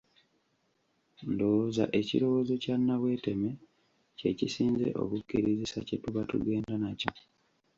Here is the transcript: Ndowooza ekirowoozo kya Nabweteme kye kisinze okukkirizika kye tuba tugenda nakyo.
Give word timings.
Ndowooza 1.31 1.83
ekirowoozo 1.99 2.53
kya 2.63 2.75
Nabweteme 2.85 3.49
kye 4.17 4.31
kisinze 4.39 4.87
okukkirizika 5.01 5.79
kye 5.87 5.97
tuba 6.03 6.21
tugenda 6.29 6.73
nakyo. 6.81 7.11